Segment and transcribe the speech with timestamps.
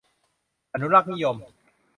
[0.73, 1.35] อนุรักษนิยม